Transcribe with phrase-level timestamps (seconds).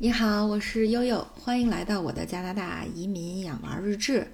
[0.00, 4.32] 你好，我是悠悠，欢迎来到我的加拿大移民养娃日志。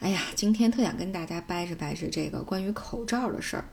[0.00, 3.64] 哎呀，今天特想跟大家掰扯掰扯这个关于口罩的事儿。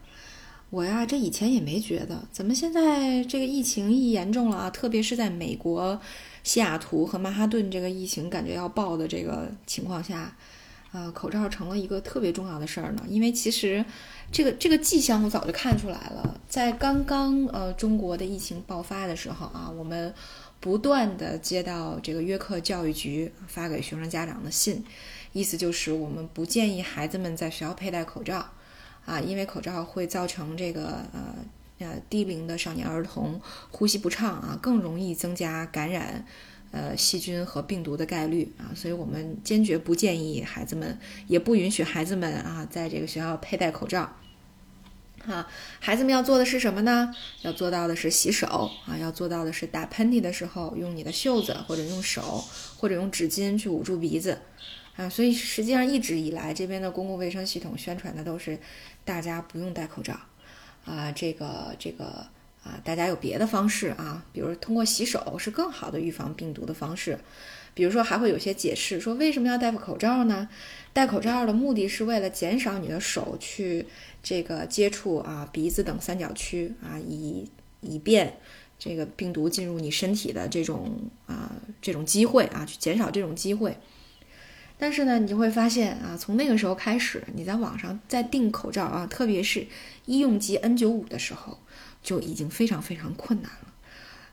[0.70, 4.70] 我呀，这以前也没觉得，怎么现在这个疫情一严重了啊？
[4.70, 6.00] 特别是在美国
[6.42, 10.34] 西雅图和曼哈顿这个疫情感觉要爆的这个情况下，
[10.94, 13.04] 呃，口罩成了一个特别重要的事儿呢。
[13.10, 13.84] 因为其实
[14.32, 20.14] 这个这个迹象我早就看出来了，在刚刚呃中国的疫情爆发的时候啊，我们。
[20.60, 24.84] 不断的接到这个约克教育局发给学生家长的信，
[25.32, 28.46] 意思就是我们不建议孩子们在学校佩戴口罩，
[29.06, 31.36] 啊，因为口罩会造成这个呃
[31.80, 33.40] 呃低龄的少年儿童
[33.72, 36.26] 呼吸不畅啊，更容易增加感染
[36.72, 44.14] 呃细菌和病毒的概率啊，所以我们坚决不建议孩子们，也不允许孩子们啊在这个学校佩戴口罩。
[45.30, 45.48] 啊，
[45.80, 47.14] 孩子们要做的是什么呢？
[47.44, 52.44] 要做到的是洗手啊，要做到的是打喷嚏的时候用你的袖子或者用手
[52.78, 54.40] 或者用纸巾去捂住鼻子
[54.96, 55.08] 啊。
[55.08, 58.60] 所以实际上一直以来这边的公共卫生系统宣传的都是
[59.06, 60.20] 大家不用戴口罩
[60.86, 62.26] 啊，这个这个
[62.64, 67.20] 啊，大家有别的方式啊，比如通过洗手是更好的预防病毒的方式。
[67.74, 70.50] 比如说还会有些解释说为什么要戴口罩呢？
[70.92, 73.86] 戴口罩的目的是为了减少你的手去。
[74.22, 77.50] 这个接触啊鼻子等三角区啊，以
[77.80, 78.38] 以便
[78.78, 83.78] 这个病毒进入你身体的这种啊这种机会啊，去减少这种机会。
[84.78, 89.66] 但是呢，你就会发现啊，从那个时候开始，你在网上在订口罩啊，特别是
[90.06, 91.58] 医用级 N95 的时候，
[92.02, 93.74] 就已经非常非常困难了。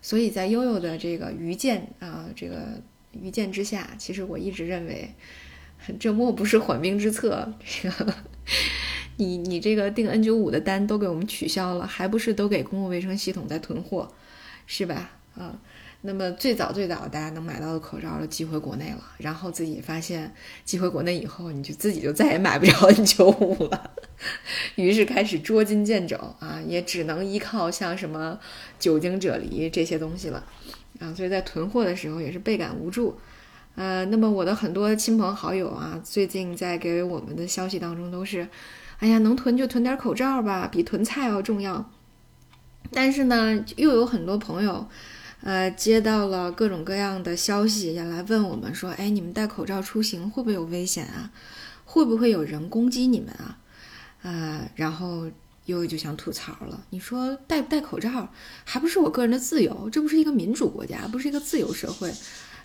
[0.00, 2.81] 所以在悠悠的这个愚见啊，这个
[3.12, 5.14] 愚见之下，其实我一直认为，
[5.98, 7.53] 这莫不是缓兵之策。
[7.64, 8.14] 这个。
[9.19, 14.12] 你你这个订 N 九五的单都给我们取消了，还不是都给公共卫生系统在囤货，
[14.67, 15.11] 是吧？
[15.34, 15.59] 啊，
[16.02, 20.33] 那么最早最早大家能买到的口罩都寄回国内了，然后自己发现
[20.64, 23.91] 寄回国内以后，你就自己就再也买不着 N 九五了，
[24.76, 28.38] 于是开始捉襟见肘啊，也只能依靠像什么
[28.78, 30.44] 酒精啫喱这些东西了
[31.00, 33.19] 啊，所以在囤货的时候也是倍感无助。
[33.75, 38.49] 呃，那么我的很多亲朋好友啊，最近在给我们的消息当中都是。
[38.99, 41.91] 哎呀，能囤就囤点口罩吧，比囤菜要重要。
[42.91, 44.88] 但是呢，又有很多朋友，
[45.46, 51.30] 呃，接到了各种各样的消息，也来问我们说：“哎，你们戴口罩出行会不会有危险啊？
[51.84, 53.56] 会不会有人攻击你们啊？”
[54.22, 55.30] 呃，然后
[55.66, 58.28] 悠悠就想吐槽了：“你说戴不戴口罩，
[58.64, 59.88] 还不是我个人的自由？
[59.88, 62.12] 这不是一个民主国家，不是一个自由社会？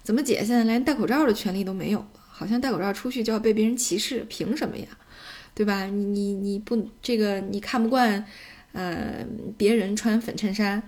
[0.02, 2.08] 怎么姐现在连戴口罩的权利都没有了？
[2.32, 4.88] 好像戴口罩出去就要被别人歧视，凭什么呀？”
[5.54, 5.86] 对吧？
[5.86, 8.26] 你你你不这个你看不惯，
[8.72, 9.24] 呃，
[9.56, 10.82] 别人穿粉衬衫，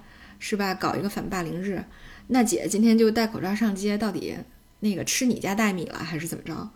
[0.45, 0.73] 是吧？
[0.73, 1.81] 搞一个反霸凌日，
[2.27, 4.35] 那姐今天就戴口罩上街，到底
[4.81, 6.69] 那个吃你家大米了还是怎么着？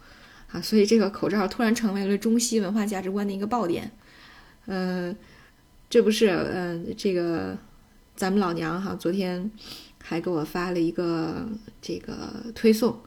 [0.49, 3.91] 啊，所以这个口罩突然成为了中西文化价值观的一个爆点。
[4.67, 5.13] 嗯，
[5.89, 7.57] 这不是，嗯，这个
[8.15, 9.51] 咱们老娘哈，昨天
[10.01, 11.45] 还给我发了一个
[11.81, 12.97] 这个推送，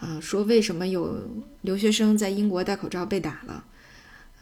[0.00, 1.30] 啊，说为什么有
[1.60, 3.64] 留学生在英国戴口罩被打了。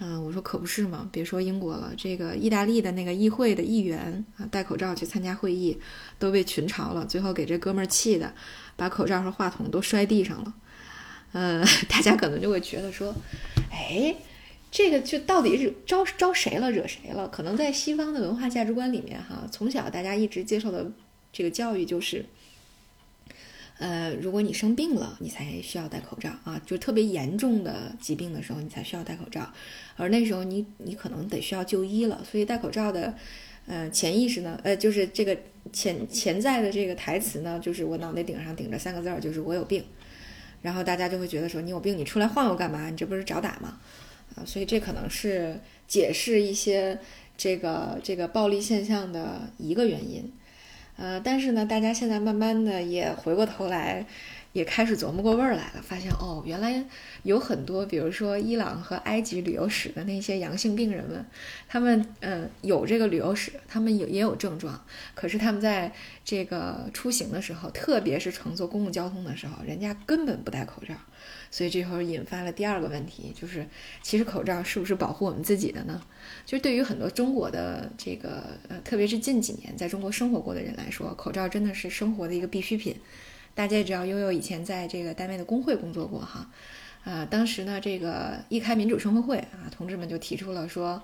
[0.00, 5.78] 嗯，我说可不是嘛，别说英国了，这个意大利的那个议会的议员啊，戴口罩去参加会议，
[6.18, 8.34] 都被群嘲了，最后给这哥们儿气的，
[8.76, 10.54] 把口罩和话筒都摔地上了。
[11.32, 13.14] 呃， 大家可能就会觉得说，
[13.70, 14.14] 哎，
[14.70, 17.28] 这个就到底是招招谁了，惹谁了？
[17.28, 20.90] 可能在西方的文化价值观里面，哈，从小大家一直接受的
[21.32, 22.24] 这个教育就是。
[23.78, 29.52] 呃，如果你生病了，你才需要戴口罩啊，就特别严重的疾病的时候，你才需要戴口罩，
[29.96, 33.12] 而那时候你你可能得需要就医了，所以戴口罩的，
[33.66, 35.36] 呃，潜意识呢，呃，就是这个
[35.72, 39.84] 潜潜在的这个台词呢，就是我脑袋顶上顶着三个字儿，就是我有病，
[40.62, 42.88] 然后大家就会觉得说你有病，你出来晃悠干嘛？
[42.88, 43.80] 你这不是找打吗？
[44.36, 45.58] 啊，所以这可能是
[45.88, 46.96] 解释一些
[47.36, 50.32] 这个这个暴力现象的一个原因。
[50.96, 54.06] 呃，但是呢，大家现在慢慢的也回过头来，
[54.54, 56.84] 也开始琢磨过味儿来了，发现哦，原来
[57.24, 61.26] 有很多，比如说伊朗和埃及旅游史的那些阳性病人们，
[61.68, 64.80] 他们嗯有这个旅游史，他们有也有症状，
[65.14, 65.92] 可是他们在
[66.24, 70.94] 这个出行的时候，特别是乘坐公共交通的时候，人家根本不戴口罩。
[71.50, 73.66] 所以这会儿引发了第二个问题，就是
[74.02, 76.00] 其实口罩是不是保护我们自己的呢？
[76.46, 82.94] 就是对于很多中国的这个呃，特别是近几年在中国生活过的人来说，口罩真的是生活的一个必需品。
[83.54, 86.50] 大家也知道，悠悠以前在这个单位的工会工作过哈，
[87.04, 91.02] 啊，当时呢这个一开民主生活会啊，同志们就提出了说，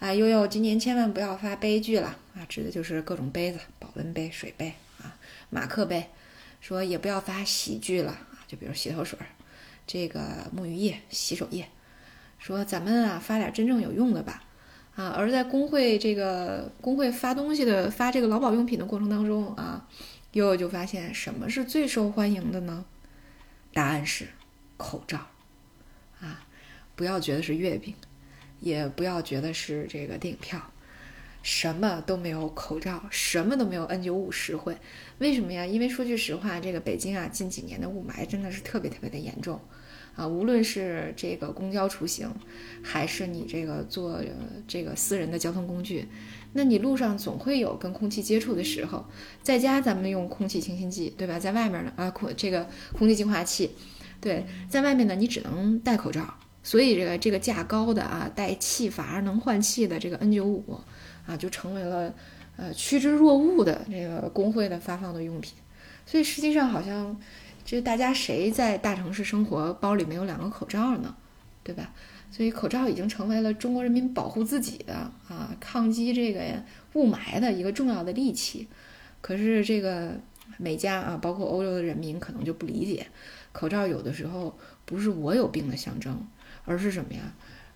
[0.00, 5.16] 啊，悠悠今年千万不要发杯具了啊，指的就是各种杯子，保温杯、水杯啊、
[5.50, 6.06] 马克杯。
[6.60, 9.18] 说也不要发洗剧了啊，就比如洗头水、
[9.86, 11.68] 这个沐浴液、洗手液，
[12.38, 14.42] 说咱们啊发点真正有用的吧。
[14.96, 19.86] 啊，而在工会这个工会发东西的发这个劳保用品的过程当中啊，
[20.34, 22.84] 悠悠就发现什么是最受欢迎的呢？
[23.72, 24.26] 答案是
[24.76, 25.28] 口罩。
[26.20, 26.46] 啊，
[26.94, 27.94] 不要觉得是月饼，
[28.60, 30.60] 也不要觉得是这个电影票，
[31.42, 34.76] 什么都没有口罩，什么都没有 N95 实惠。
[35.18, 35.64] 为什么呀？
[35.64, 39.60] 因为说句实话，这个北京啊，近几年的雾霾真的是特别特别的严重。
[40.16, 42.32] 啊，无论是这个公交出行，
[42.82, 44.20] 还是你这个坐
[44.66, 46.06] 这个私人的交通工具，
[46.54, 49.04] 那你路上总会有跟空气接触的时候。
[49.42, 51.38] 在家咱们用空气清新剂，对吧？
[51.38, 52.66] 在外面呢，啊空这个
[52.96, 53.70] 空气净化器，
[54.20, 56.22] 对，在外面呢你只能戴口罩。
[56.62, 60.62] 所以这个这个价高的啊，带气阀能换气的这个 N95
[61.26, 62.14] 啊，就成为了
[62.56, 65.52] 呃趋之若鹜的这个工会的发放的用品。
[66.06, 67.16] 所以实际上好像。
[67.66, 71.16] 这大家谁在大城市生活，包里没有两个口罩呢？
[71.62, 71.94] 对吧？
[72.34, 74.92] 所以口罩已经成为了中国人民保护自己的
[75.28, 76.40] 啊，抗击这个
[76.94, 78.66] 雾霾的一个重要的利器。
[79.20, 80.18] 可是这个
[80.58, 83.06] 美加啊，包括欧洲的人民可能就不理解，
[83.52, 86.26] 口罩有的时候不是我有病的象征，
[86.64, 87.20] 而是什么呀？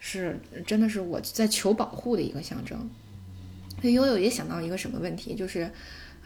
[0.01, 2.91] 是真的是我在求保护的一个象征。
[3.81, 5.71] 所以悠悠也想到一个什么问题，就是，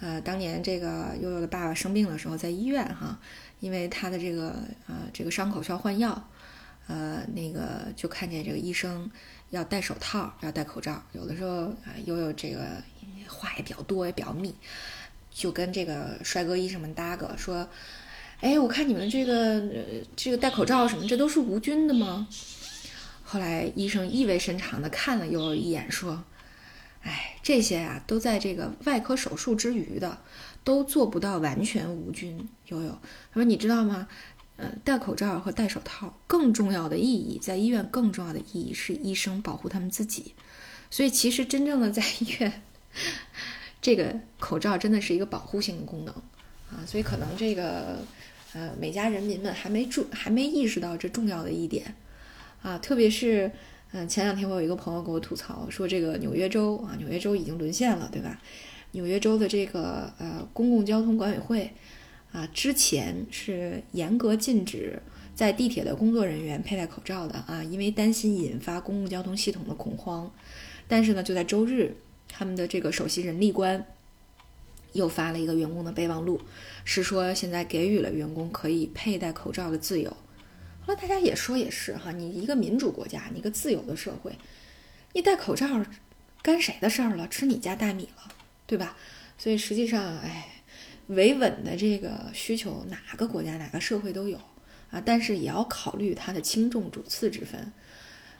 [0.00, 3.20] 呃，当年这个悠悠的爸爸生病的时候，在医院哈。
[3.61, 4.56] 因为他的这个
[4.88, 6.28] 呃这个伤口需要换药，
[6.88, 9.11] 呃那个就看见这个医生
[9.50, 11.02] 要戴手套，要戴口罩。
[11.12, 12.82] 有的时候啊悠悠这个
[13.29, 14.55] 话也比较多，也比较密，
[15.31, 17.69] 就跟这个帅哥医生们搭个说
[18.40, 19.62] ：“哎，我看你们这个
[20.17, 22.26] 这个戴口罩什么，这都是无菌的吗？”
[23.25, 26.25] 后来医生意味深长的看了悠悠一眼，说
[27.02, 30.19] ：“哎，这些啊都在这个外科手术之余的。”
[30.64, 32.49] 都做不到完全无菌。
[32.69, 32.96] 悠悠
[33.32, 34.06] 他说：“你知道吗？
[34.56, 40.34] 嗯，戴口罩和戴手套更重要的意义，在医院更重要的意义是医生保护他们自己。
[40.90, 42.62] 所以，其实真正的在医院，
[43.81, 46.14] 这个口罩真的是一个保护性的功能
[46.70, 46.84] 啊。
[46.87, 47.99] 所以，可能这个
[48.52, 51.94] 呃，美家人民们还没注，还没意识到这重要的一点
[52.62, 52.78] 啊。
[52.78, 53.50] 特别是，
[53.93, 58.40] 嗯，前两天我有一个朋友给我吐槽说，这个纽约州啊，纽约州已经沦陷了，对吧？”
[58.94, 61.72] 纽约州的这个呃公共交通管委会，
[62.32, 65.00] 啊，之前是严格禁止
[65.34, 70.32] 在地铁的工作人员佩戴口罩的啊，因为担心引发公共交通系统的恐慌。
[70.88, 71.94] 但是呢，就在周日，
[72.29, 73.84] 他们的这个首席人力官
[74.93, 76.40] 又发了一个员工的备忘录，
[76.84, 80.11] 是说现在给予了员工可以佩戴口罩的自由。
[80.85, 84.32] 后来大家也说也是哈，你一个民主国家，你一个自由的社会，
[85.12, 85.67] 你戴口罩
[86.43, 87.28] 干谁的事儿了？
[87.28, 88.32] 吃你家大米了？
[88.67, 88.96] 对吧？
[89.38, 90.51] 所以实际上，哎，
[91.08, 94.38] 维稳的这个需求，哪个国家、哪个社会都有
[94.90, 95.02] 啊。
[95.04, 97.72] 但是也要考虑它的轻重主次之分。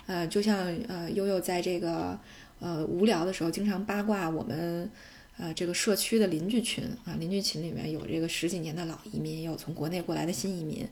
[0.07, 2.19] 呃，就像呃悠悠在这个
[2.61, 4.91] 呃无聊的时候，经常八卦我们
[5.39, 10.87] 呃这个社区的邻居群啊，邻居群里面有这个十几年的老移民，也有从国内过来的新移民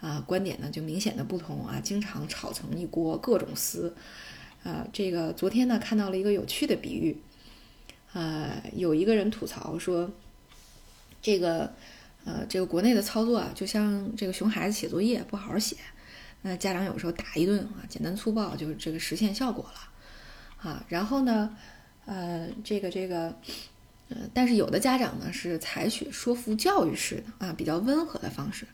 [0.00, 3.94] 啊，观点呢就明显的不同啊，经常吵成一锅，各种撕。
[4.62, 7.16] 啊，这个昨天呢看到了一个有趣的比喻。
[8.14, 10.10] 呃，有一个人吐槽说，
[11.24, 11.72] 这个，
[12.26, 15.74] 呃，这个国内的操作啊，就像这个熊孩子写作业不好好写，
[16.42, 21.56] 那家长有时候打一顿啊，简单粗暴就是这个实现效果了，啊，然后呢，
[22.04, 23.34] 呃，这个这个，
[24.10, 28.66] 呃，但是有的家长呢是采取说服教育式的啊，比较温和的方式。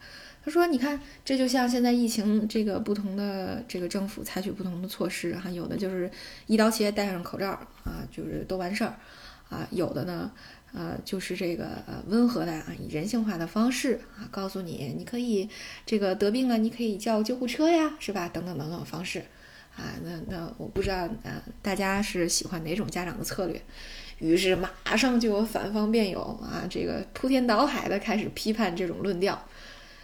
[0.44, 6.10] 他说，你看，这就像现在疫情这个不同的这个政府采取不同的措施哈，有的就是
[6.48, 7.50] 一刀切戴上口罩
[7.84, 8.96] 啊，就是都完事儿。
[9.50, 10.30] 啊，有的呢，
[10.72, 15.48] 呃，就是这个呃温和的啊，以人性化的方式啊，告诉你你可以
[15.84, 18.28] 这个得病了，你可以叫救护车呀，是吧？
[18.28, 19.20] 等等等等方式，
[19.76, 23.60] 啊，那那我不知道呃，大家是喜欢哪种家长的策略？
[24.18, 29.42] 于是马上就有反方辩友啊，这个铺天倒海的开始批判这种论调。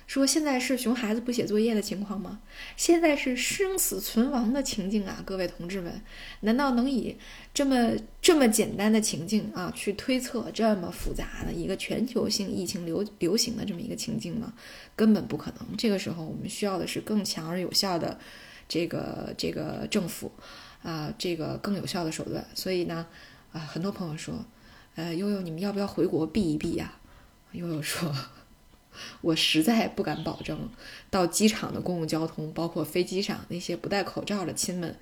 [0.06, 2.40] 说现在是熊孩子不写作业的情况吗？
[2.76, 5.20] 现在是生死存亡的情境啊！
[5.26, 6.00] 各位同志们，
[6.40, 7.16] 难道能以
[7.52, 7.90] 这么
[8.22, 14.52] 这么简单的情境啊去推测这么复杂的一个全球性疫情流流行的这么一个情境吗？
[14.94, 15.76] 根本不可能。
[15.76, 18.16] 这个时候我们需要的是更强而有效的
[18.68, 20.30] 这个这个政府
[20.82, 22.46] 啊，这个更有效的手段。
[22.54, 23.04] 所以呢，
[23.50, 24.44] 啊，很多朋友说，
[24.94, 26.92] 呃，悠悠，你们要不要回国避一避呀？
[27.50, 28.14] 悠悠说。
[29.20, 30.68] 我实在不敢保证，
[31.10, 34.96] 到机场的公共交通，包括飞机上那些不戴口罩的亲们，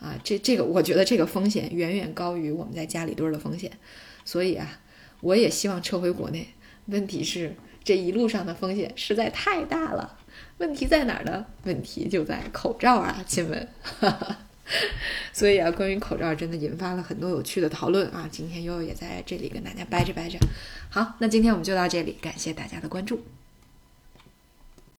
[0.00, 3.70] 啊，这这个我觉得这个风险远远高于我们在家里蹲的风险，
[4.24, 4.80] 所以啊，
[5.20, 6.48] 我也希望撤回国内。
[6.86, 10.18] 问题是这一路上的风险实在太大了。
[10.58, 11.46] 问题在哪儿呢？
[11.64, 13.68] 问题就在口罩啊，亲们。
[15.32, 18.28] 所以啊，关于口罩真的引发了很多有趣的讨论啊。
[18.30, 20.38] 今天悠悠也在这里跟大家掰着掰着。
[20.90, 23.22] 好，那今天我们就到这里，感谢大家的关注。